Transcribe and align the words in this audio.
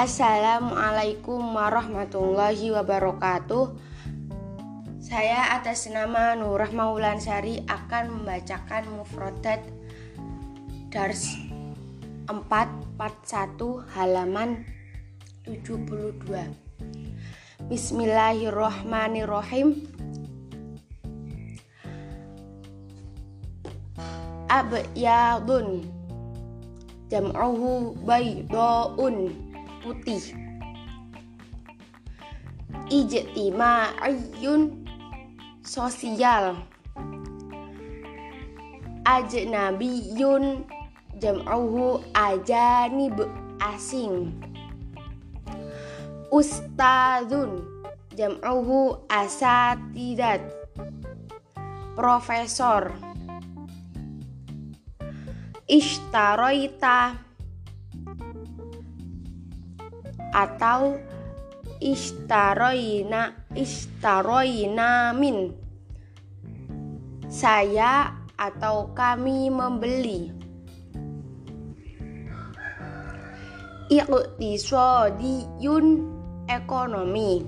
Assalamualaikum 0.00 1.52
warahmatullahi 1.52 2.72
wabarakatuh. 2.72 3.76
Saya 4.96 5.60
atas 5.60 5.92
nama 5.92 6.32
Nurah 6.32 6.72
Maulansari 6.72 7.60
akan 7.68 8.24
membacakan 8.24 8.96
mufradat 8.96 9.60
Dars 10.88 11.36
4 12.32 12.48
part 12.96 13.18
1 13.28 13.60
halaman 13.92 14.64
72. 15.44 15.68
Bismillahirrahmanirrahim. 17.68 19.84
Abyadun 24.48 25.84
jam'uhu 27.12 28.00
baydaun 28.00 29.49
putih. 29.80 30.20
Ijtima'iyun 32.90 34.62
sosial. 35.64 36.60
Ajnabiyun 39.06 40.68
jam'uhu 41.18 42.04
ajanib 42.14 43.16
asing. 43.60 44.36
Ustadzun 46.30 47.64
jam'uhu 48.14 49.02
asatidat. 49.08 50.44
Profesor. 51.96 52.94
Ishtaroita 55.70 57.29
atau 60.30 60.98
ishtaroina 61.80 63.34
ishtaroina 63.56 65.16
min. 65.16 65.54
Saya 67.30 68.20
atau 68.34 68.90
kami 68.96 69.52
membeli. 69.52 70.32
Iqtisadiyun 73.90 75.86
ekonomi. 76.46 77.42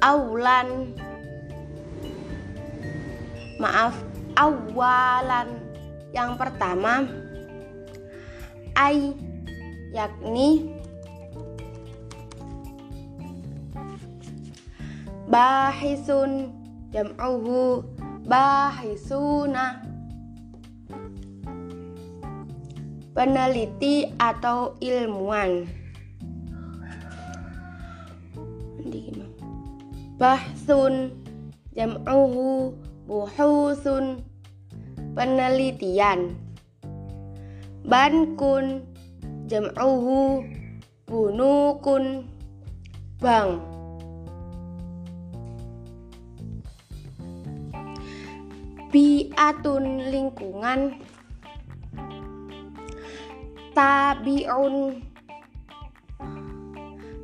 Aulan. 0.00 0.96
Maaf 3.60 3.92
awalan. 4.40 5.60
Yang 6.16 6.32
pertama 6.40 7.04
ai 8.80 9.12
yakni 9.92 10.72
bahisun 15.28 16.48
jam'uhu 16.88 17.84
bahisuna. 18.24 19.84
Peneliti 23.10 24.06
atau 24.16 24.80
ilmuwan. 24.80 25.68
Bahsun 30.16 31.12
jam'uhu 31.76 32.72
buhusun. 33.04 34.24
Penelitian 35.10 36.38
bankun 37.86 38.82
jam'uhu 39.48 40.44
bunukun 41.08 42.26
bank 43.20 43.70
biatun 48.90 50.10
lingkungan. 50.10 50.98
Tabiun 53.70 54.98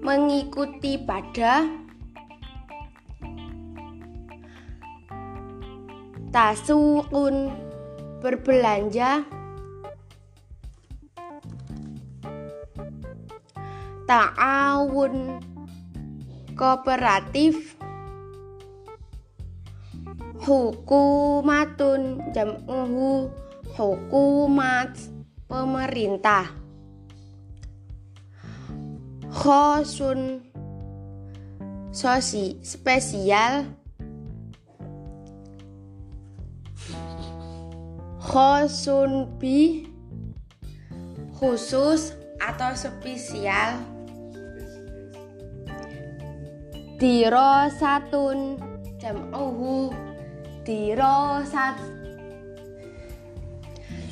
mengikuti 0.00 0.94
pada. 1.02 1.66
Tasukun 6.30 7.50
berbelanja 8.22 9.26
ta'awun 14.06 15.42
kooperatif 16.54 17.74
hukumatun 20.46 22.22
jam'uhu 22.30 23.26
hukumat 23.74 24.94
pemerintah 25.50 26.54
khosun 29.34 30.38
sosi 31.90 32.62
spesial 32.62 33.66
khosun 38.22 39.34
bi 39.42 39.90
khusus 41.34 42.14
atau 42.38 42.70
spesial 42.78 43.95
dirosatun 46.96 48.56
jam'uhu 48.96 49.92
dirosat 50.64 51.76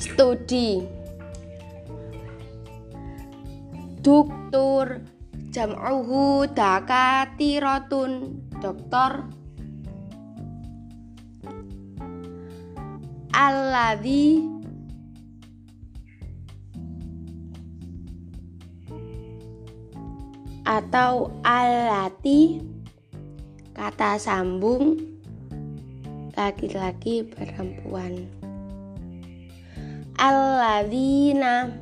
studi. 0.00 0.88
Doktur 4.00 5.04
jam'uhu 5.52 6.48
dakatiratun 6.56 8.12
dokter 8.64 9.28
alladhi 13.36 14.59
atau 20.70 21.34
alati 21.42 22.62
kata 23.74 24.22
sambung 24.22 25.02
laki-laki 26.38 27.26
perempuan. 27.26 28.30
Alladzina 30.14 31.74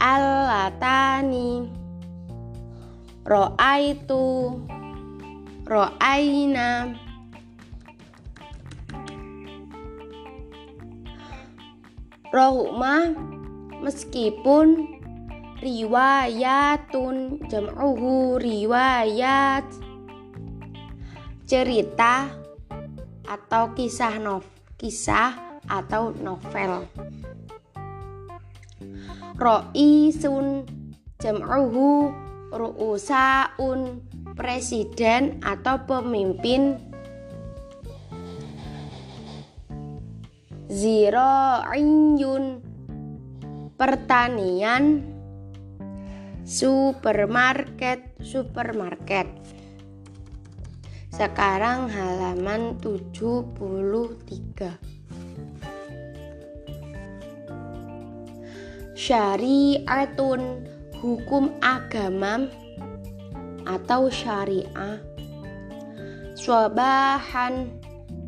allatani 0.00 1.68
ro'aitu 3.28 4.56
ro'aina. 5.68 6.96
Rohumah 12.32 13.12
meskipun 13.84 15.01
riwayatun 15.62 17.38
jam'uhu 17.46 18.34
riwayat. 18.42 19.62
Cerita 21.46 22.26
atau 23.22 23.70
kisah 23.78 24.18
nov 24.18 24.42
kisah 24.74 25.62
atau 25.70 26.10
novel. 26.18 26.90
Ro'isun 29.38 30.66
jam'uhu 31.22 32.10
ru'usaun 32.50 34.02
presiden 34.34 35.38
atau 35.46 35.78
pemimpin. 35.86 36.74
Ziro'iyun 40.72 42.64
pertanian 43.76 45.11
supermarket 46.42 48.18
supermarket. 48.22 49.26
Sekarang 51.12 51.92
halaman 51.92 52.80
73 52.80 54.92
syariatun 59.02 60.62
hukum 61.02 61.50
agama 61.58 62.46
atau 63.66 64.06
syariah. 64.06 65.02
Swabahan 66.38 67.66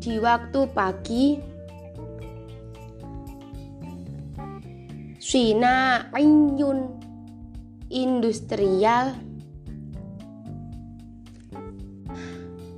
di 0.03 0.19
waktu 0.19 0.67
pagi. 0.75 1.39
Sinaiyun 5.25 7.04
industrial. 7.89 9.13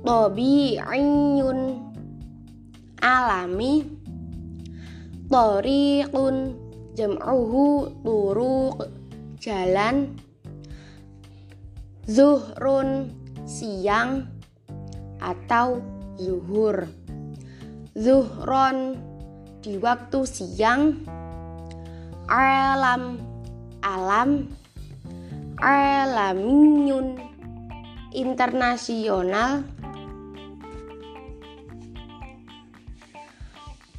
Tabi'iyun. 0.04 1.60
Alami. 3.00 3.72
Tariqun. 5.28 6.36
Jam'uhu 6.96 7.92
turuq. 8.02 8.78
Jalan. 9.40 10.16
Zuhrun. 12.08 13.12
Siang. 13.44 14.28
Atau 15.20 15.84
zuhur. 16.16 16.88
Zuhron. 17.92 18.96
Di 19.60 19.76
waktu 19.76 20.18
siang. 20.24 21.04
Alam. 22.28 23.20
Alam 23.84 24.57
Alamiyun 25.58 27.18
internasional. 28.14 29.66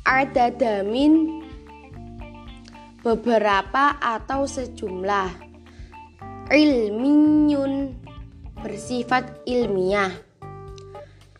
Ada 0.07 0.55
damin 0.55 1.43
beberapa 3.03 3.99
atau 3.99 4.47
sejumlah. 4.47 5.51
Ilmiyun 6.47 7.91
bersifat 8.63 9.43
ilmiah. 9.43 10.15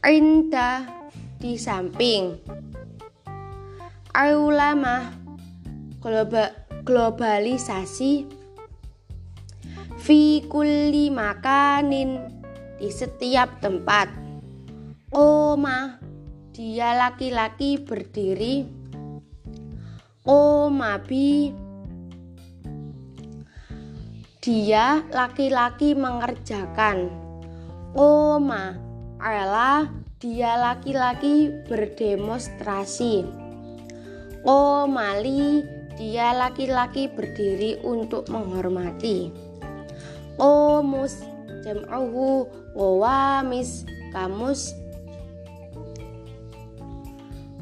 Inda 0.04 0.84
di 1.40 1.56
samping. 1.56 2.36
Ulama 4.20 5.16
globa, 6.04 6.52
globalisasi 6.84 8.39
fi 10.10 10.42
kulli 10.50 11.14
makanin 11.14 12.34
di 12.82 12.90
setiap 12.90 13.62
tempat 13.62 14.10
oma 15.14 16.02
dia 16.50 16.98
laki-laki 16.98 17.78
berdiri. 17.78 18.66
Omabi. 20.26 21.54
Dia 24.42 25.06
laki-laki 25.14 25.94
mengerjakan. 25.94 27.14
Oma 27.94 28.74
ela 29.22 29.94
dia 30.18 30.58
laki-laki 30.58 31.54
berdemonstrasi. 31.70 33.30
Omali 34.42 35.62
dia 36.02 36.34
laki-laki 36.34 37.14
berdiri 37.14 37.78
untuk 37.86 38.26
menghormati. 38.26 39.49
Omus 40.40 41.20
jam'uhu 41.68 42.48
wawamis 42.72 43.84
kamus. 44.16 44.72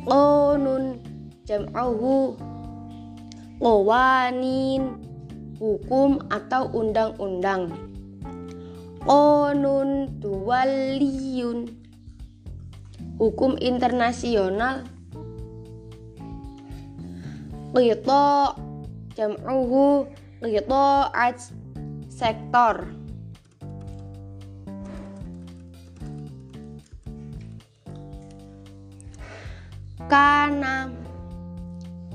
Qanun 0.06 1.01
jam'uhu 1.50 2.38
qawanin 3.57 5.01
hukum 5.57 6.21
atau 6.29 6.69
undang-undang. 6.69 7.74
Qanun 9.01 10.13
duwaliyun 10.21 11.65
hukum 13.18 13.57
internasional. 13.57 14.85
Qita 17.74 18.53
jam'uhu 19.18 20.06
qita'at 20.45 21.38
sektor. 22.17 22.89
Kana 30.09 30.89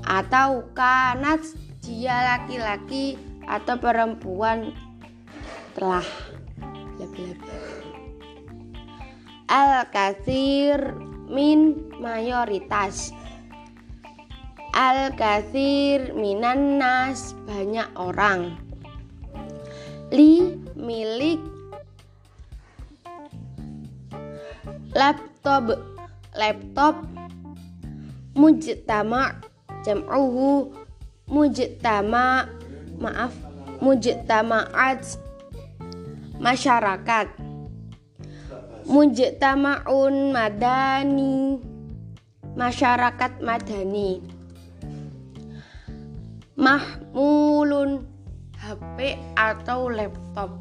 atau 0.03 0.67
kanat 0.75 1.39
dia 1.79 2.35
laki-laki 2.35 3.15
atau 3.47 3.79
perempuan 3.79 4.75
telah 5.71 6.03
al 9.47 9.87
kasir 9.87 10.97
min 11.31 11.79
mayoritas. 12.03 13.15
Al 14.73 15.13
kasir 15.13 16.17
minan 16.17 16.81
nas 16.81 17.37
banyak 17.45 17.85
orang 17.93 18.62
li 20.13 20.61
milik 20.77 21.41
laptop 24.93 25.73
laptop 26.37 26.95
mujtama 28.37 29.41
jam'uhu 29.81 30.69
mujtama 31.25 32.45
maaf 33.01 33.33
mujtama'at 33.83 35.19
masyarakat. 36.39 37.27
Mujtama'un 38.87 40.35
madani 40.35 41.59
masyarakat 42.55 43.43
madani. 43.43 44.23
Mahmulun 46.55 48.12
HP 48.63 49.19
atau 49.35 49.91
laptop? 49.91 50.55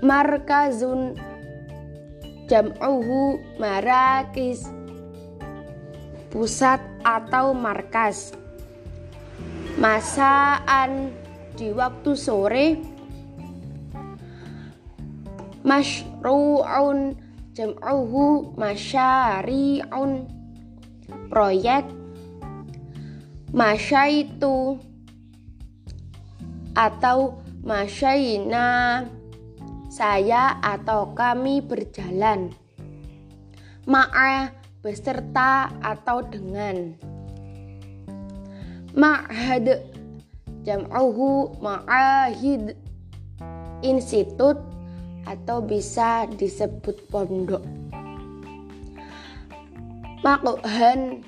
Markazun. 0.00 1.20
Jam'uhu 2.44 3.40
marakis 3.56 4.68
pusat 6.32 6.80
atau 7.04 7.52
markas? 7.52 8.32
Masaan 9.76 11.12
di 11.56 11.76
waktu 11.76 12.12
sore. 12.16 12.80
Masyru'un. 15.60 17.20
Jam'uhu 17.52 18.56
masyari'un. 18.56 20.12
Proyek 21.28 22.03
masyaitu 23.54 24.82
atau 26.74 27.38
masyaina 27.62 29.06
saya 29.86 30.58
atau 30.58 31.14
kami 31.14 31.62
berjalan. 31.62 32.50
Ma'a 33.86 34.50
beserta 34.82 35.70
atau 35.78 36.18
dengan. 36.26 36.98
Ma'had 38.90 39.86
jam'uhu 40.66 41.54
ma'ahid 41.62 42.74
institut 43.86 44.58
atau 45.30 45.62
bisa 45.62 46.26
disebut 46.26 47.06
pondok. 47.06 47.62
Makuhan 50.26 51.22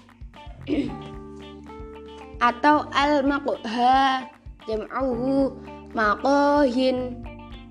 atau 2.40 2.88
al-makuha 2.92 4.28
jam'uhu 4.66 5.56
makohin 5.96 7.22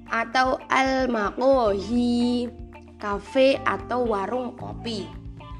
atau 0.10 0.58
al 0.72 1.10
makohi 1.12 2.50
kafe 2.98 3.60
atau 3.62 4.08
warung 4.08 4.56
kopi. 4.58 5.06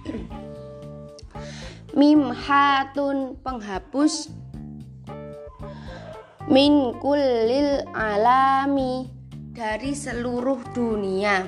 Mimhatun 2.00 3.40
penghapus. 3.40 4.32
Min 6.46 6.94
kulil 7.02 7.82
alami 7.94 9.10
dari 9.50 9.98
seluruh 9.98 10.62
dunia. 10.78 11.42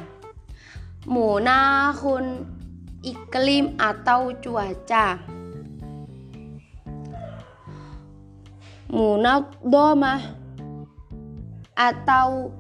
Munahun 1.06 2.44
iklim 3.06 3.78
atau 3.78 4.34
cuaca 4.42 5.37
munaddomah 8.88 10.24
atau 11.76 12.52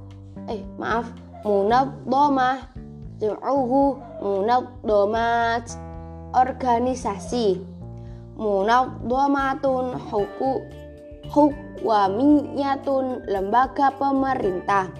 eh 0.52 0.62
maaf. 0.76 1.08
Munaddomah 1.48 2.76
jam'uhu 3.20 3.96
munaddomat 4.20 5.64
organisasi. 6.36 7.64
Munaddomatun 8.38 9.98
huku 9.98 10.52
hukwamiyatun. 11.32 13.26
Lembaga 13.26 13.96
pemerintah. 13.96 14.92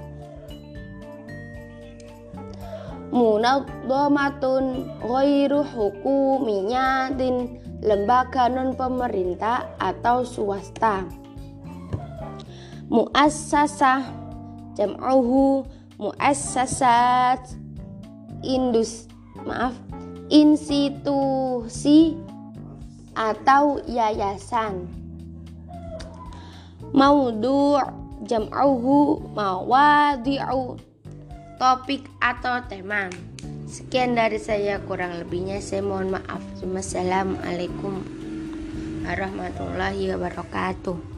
Munadzamatun 3.08 4.84
ghairu 5.00 5.64
hukumiyatin 5.64 7.56
lembaga 7.82 8.50
non 8.50 8.74
pemerintah 8.74 9.78
atau 9.78 10.26
swasta. 10.26 11.06
Muassasah 12.88 14.08
jam'uhu 14.80 15.68
muassasat 16.00 17.58
indus 18.46 19.12
maaf 19.44 19.76
institusi 20.32 22.16
atau 23.18 23.82
yayasan. 23.88 24.88
Maudhu' 26.96 27.82
jam'uhu 28.24 29.20
mawadi'u 29.36 30.80
topik 31.58 32.08
atau 32.22 32.62
tema 32.70 33.12
Sekian 33.68 34.16
dari 34.16 34.40
saya 34.40 34.80
kurang 34.80 35.20
lebihnya 35.20 35.60
saya 35.60 35.84
mohon 35.84 36.16
maaf. 36.16 36.40
Wassalamualaikum 36.64 38.00
warahmatullahi 39.04 40.16
wabarakatuh. 40.16 41.17